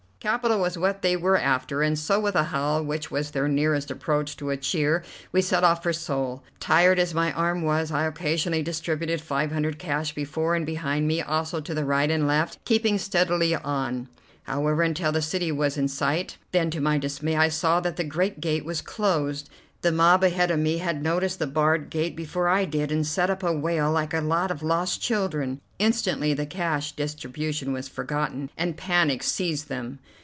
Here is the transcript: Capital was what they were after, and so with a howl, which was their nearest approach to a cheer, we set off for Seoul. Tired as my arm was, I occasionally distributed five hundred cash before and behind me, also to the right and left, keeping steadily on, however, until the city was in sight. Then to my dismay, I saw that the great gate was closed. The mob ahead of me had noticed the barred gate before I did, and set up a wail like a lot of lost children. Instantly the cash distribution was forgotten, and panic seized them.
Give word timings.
Capital 0.21 0.59
was 0.59 0.77
what 0.77 1.01
they 1.01 1.17
were 1.17 1.35
after, 1.37 1.81
and 1.81 1.97
so 1.97 2.19
with 2.19 2.35
a 2.35 2.43
howl, 2.43 2.83
which 2.83 3.09
was 3.09 3.31
their 3.31 3.47
nearest 3.47 3.89
approach 3.89 4.37
to 4.37 4.51
a 4.51 4.57
cheer, 4.57 5.03
we 5.31 5.41
set 5.41 5.63
off 5.63 5.81
for 5.81 5.91
Seoul. 5.91 6.43
Tired 6.59 6.99
as 6.99 7.15
my 7.15 7.31
arm 7.33 7.63
was, 7.63 7.91
I 7.91 8.05
occasionally 8.05 8.61
distributed 8.61 9.19
five 9.19 9.51
hundred 9.51 9.79
cash 9.79 10.13
before 10.13 10.53
and 10.53 10.63
behind 10.63 11.07
me, 11.07 11.23
also 11.23 11.59
to 11.61 11.73
the 11.73 11.85
right 11.85 12.11
and 12.11 12.27
left, 12.27 12.63
keeping 12.65 12.99
steadily 12.99 13.55
on, 13.55 14.09
however, 14.43 14.83
until 14.83 15.11
the 15.11 15.23
city 15.23 15.51
was 15.51 15.75
in 15.75 15.87
sight. 15.87 16.37
Then 16.51 16.69
to 16.69 16.79
my 16.81 16.99
dismay, 16.99 17.35
I 17.35 17.49
saw 17.49 17.79
that 17.79 17.95
the 17.95 18.03
great 18.03 18.39
gate 18.39 18.63
was 18.63 18.81
closed. 18.83 19.49
The 19.81 19.91
mob 19.91 20.23
ahead 20.23 20.51
of 20.51 20.59
me 20.59 20.77
had 20.77 21.01
noticed 21.01 21.39
the 21.39 21.47
barred 21.47 21.89
gate 21.89 22.15
before 22.15 22.47
I 22.47 22.65
did, 22.65 22.91
and 22.91 23.07
set 23.07 23.31
up 23.31 23.41
a 23.41 23.51
wail 23.51 23.91
like 23.91 24.13
a 24.13 24.21
lot 24.21 24.51
of 24.51 24.61
lost 24.61 25.01
children. 25.01 25.59
Instantly 25.79 26.35
the 26.35 26.45
cash 26.45 26.91
distribution 26.91 27.73
was 27.73 27.87
forgotten, 27.87 28.51
and 28.55 28.77
panic 28.77 29.23
seized 29.23 29.69
them. 29.69 29.97